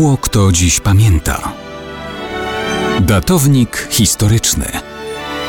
Mało 0.00 0.16
kto 0.16 0.52
dziś 0.52 0.80
pamięta. 0.80 1.52
Datownik 3.00 3.88
historyczny 3.90 4.64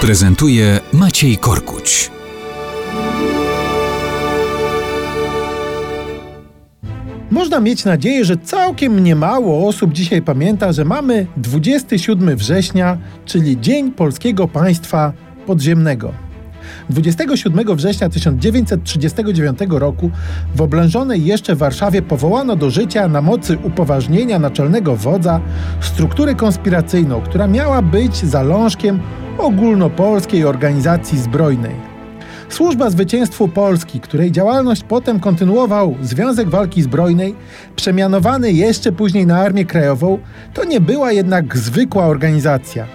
prezentuje 0.01 0.79
Maciej 0.93 1.37
Korkuć. 1.37 2.11
Można 7.31 7.59
mieć 7.59 7.85
nadzieję, 7.85 8.25
że 8.25 8.37
całkiem 8.37 9.03
niemało 9.03 9.67
osób 9.67 9.93
dzisiaj 9.93 10.21
pamięta, 10.21 10.73
że 10.73 10.85
mamy 10.85 11.27
27 11.37 12.35
września, 12.35 12.97
czyli 13.25 13.61
Dzień 13.61 13.91
Polskiego 13.91 14.47
Państwa 14.47 15.13
Podziemnego. 15.45 16.30
27 16.89 17.75
września 17.75 18.09
1939 18.09 19.59
roku 19.69 20.11
w 20.55 20.61
oblężonej 20.61 21.25
jeszcze 21.25 21.55
Warszawie 21.55 22.01
powołano 22.01 22.55
do 22.55 22.69
życia 22.69 23.07
na 23.07 23.21
mocy 23.21 23.57
upoważnienia 23.63 24.39
naczelnego 24.39 24.95
wodza 24.95 25.41
strukturę 25.81 26.35
konspiracyjną, 26.35 27.21
która 27.21 27.47
miała 27.47 27.81
być 27.81 28.15
zalążkiem 28.15 28.99
ogólnopolskiej 29.37 30.45
organizacji 30.45 31.19
zbrojnej. 31.19 31.91
Służba 32.49 32.89
Zwycięstwu 32.89 33.47
Polski, 33.47 33.99
której 33.99 34.31
działalność 34.31 34.83
potem 34.83 35.19
kontynuował 35.19 35.95
Związek 36.01 36.49
Walki 36.49 36.81
Zbrojnej, 36.81 37.35
przemianowany 37.75 38.51
jeszcze 38.51 38.91
później 38.91 39.25
na 39.25 39.37
Armię 39.37 39.65
Krajową, 39.65 40.19
to 40.53 40.63
nie 40.63 40.81
była 40.81 41.11
jednak 41.11 41.57
zwykła 41.57 42.05
organizacja. 42.05 42.87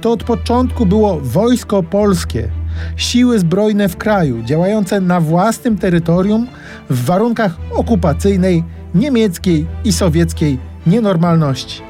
To 0.00 0.12
od 0.12 0.24
początku 0.24 0.86
było 0.86 1.20
Wojsko 1.20 1.82
Polskie, 1.82 2.48
siły 2.96 3.38
zbrojne 3.38 3.88
w 3.88 3.96
kraju, 3.96 4.42
działające 4.42 5.00
na 5.00 5.20
własnym 5.20 5.78
terytorium 5.78 6.46
w 6.90 7.04
warunkach 7.04 7.56
okupacyjnej, 7.70 8.64
niemieckiej 8.94 9.66
i 9.84 9.92
sowieckiej 9.92 10.58
nienormalności. 10.86 11.82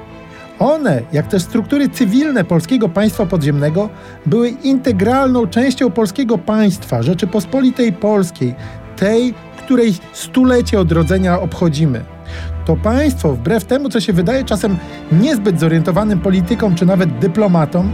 One, 0.59 1.03
jak 1.13 1.27
też 1.27 1.43
struktury 1.43 1.89
cywilne 1.89 2.45
polskiego 2.45 2.89
państwa 2.89 3.27
podziemnego, 3.27 3.89
były 4.27 4.49
integralną 4.49 5.47
częścią 5.47 5.91
polskiego 5.91 6.39
państwa, 6.39 7.03
Rzeczypospolitej 7.03 7.93
Polskiej, 7.93 8.55
tej, 8.97 9.35
której 9.59 9.95
stulecie 10.13 10.81
odrodzenia 10.81 11.41
obchodzimy. 11.41 12.14
To 12.65 12.77
państwo, 12.77 13.33
wbrew 13.33 13.65
temu, 13.65 13.89
co 13.89 14.01
się 14.01 14.13
wydaje 14.13 14.45
czasem 14.45 14.77
niezbyt 15.13 15.61
zorientowanym 15.61 16.21
politykom 16.21 16.75
czy 16.75 16.87
nawet 16.87 17.19
dyplomatom, 17.19 17.93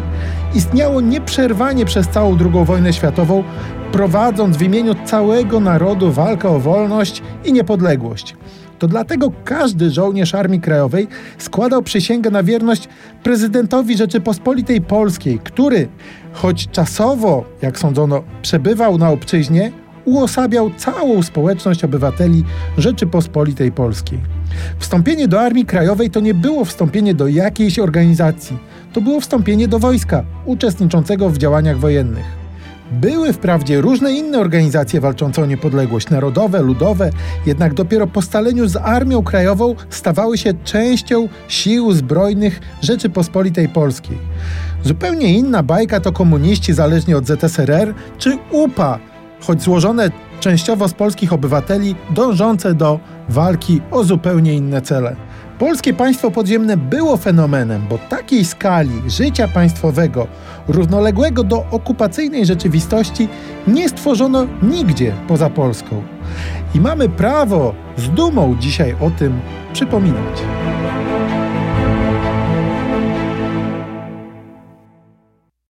istniało 0.54 1.00
nieprzerwanie 1.00 1.84
przez 1.84 2.08
całą 2.08 2.38
II 2.38 2.64
wojnę 2.64 2.92
światową, 2.92 3.44
prowadząc 3.92 4.56
w 4.56 4.62
imieniu 4.62 4.94
całego 5.04 5.60
narodu 5.60 6.12
walkę 6.12 6.48
o 6.48 6.58
wolność 6.58 7.22
i 7.44 7.52
niepodległość. 7.52 8.36
To 8.78 8.88
dlatego 8.88 9.32
każdy 9.44 9.90
żołnierz 9.90 10.34
Armii 10.34 10.60
Krajowej 10.60 11.08
składał 11.38 11.82
przysięgę 11.82 12.30
na 12.30 12.42
wierność 12.42 12.88
prezydentowi 13.22 13.96
Rzeczypospolitej 13.96 14.80
Polskiej, 14.80 15.38
który, 15.38 15.88
choć 16.32 16.68
czasowo, 16.68 17.44
jak 17.62 17.78
sądzono, 17.78 18.22
przebywał 18.42 18.98
na 18.98 19.10
obczyźnie, 19.10 19.72
uosabiał 20.10 20.70
całą 20.76 21.22
społeczność 21.22 21.84
obywateli 21.84 22.44
Rzeczypospolitej 22.78 23.72
Polskiej. 23.72 24.18
Wstąpienie 24.78 25.28
do 25.28 25.40
Armii 25.40 25.66
Krajowej 25.66 26.10
to 26.10 26.20
nie 26.20 26.34
było 26.34 26.64
wstąpienie 26.64 27.14
do 27.14 27.28
jakiejś 27.28 27.78
organizacji, 27.78 28.58
to 28.92 29.00
było 29.00 29.20
wstąpienie 29.20 29.68
do 29.68 29.78
wojska 29.78 30.24
uczestniczącego 30.44 31.30
w 31.30 31.38
działaniach 31.38 31.78
wojennych. 31.78 32.40
Były 32.92 33.32
wprawdzie 33.32 33.80
różne 33.80 34.12
inne 34.12 34.38
organizacje 34.38 35.00
walczące 35.00 35.42
o 35.42 35.46
niepodległość, 35.46 36.10
narodowe, 36.10 36.62
ludowe, 36.62 37.10
jednak 37.46 37.74
dopiero 37.74 38.06
po 38.06 38.22
staleniu 38.22 38.68
z 38.68 38.76
Armią 38.76 39.22
Krajową 39.22 39.74
stawały 39.90 40.38
się 40.38 40.54
częścią 40.64 41.28
sił 41.48 41.92
zbrojnych 41.92 42.60
Rzeczypospolitej 42.80 43.68
Polskiej. 43.68 44.18
Zupełnie 44.84 45.38
inna 45.38 45.62
bajka 45.62 46.00
to 46.00 46.12
komuniści 46.12 46.72
zależni 46.72 47.14
od 47.14 47.26
ZSRR 47.26 47.94
czy 48.18 48.38
UPA, 48.50 48.98
choć 49.40 49.62
złożone 49.62 50.10
częściowo 50.40 50.88
z 50.88 50.94
polskich 50.94 51.32
obywateli 51.32 51.94
dążące 52.10 52.74
do 52.74 53.00
walki 53.28 53.80
o 53.90 54.04
zupełnie 54.04 54.54
inne 54.54 54.82
cele. 54.82 55.16
Polskie 55.58 55.94
państwo 55.94 56.30
podziemne 56.30 56.76
było 56.76 57.16
fenomenem, 57.16 57.82
bo 57.90 57.98
takiej 57.98 58.44
skali 58.44 59.10
życia 59.10 59.48
państwowego, 59.48 60.26
równoległego 60.68 61.44
do 61.44 61.64
okupacyjnej 61.70 62.46
rzeczywistości, 62.46 63.28
nie 63.66 63.88
stworzono 63.88 64.46
nigdzie 64.62 65.12
poza 65.28 65.50
Polską. 65.50 66.02
I 66.74 66.80
mamy 66.80 67.08
prawo 67.08 67.74
z 67.96 68.08
dumą 68.08 68.56
dzisiaj 68.60 68.96
o 69.00 69.10
tym 69.10 69.40
przypominać. 69.72 70.59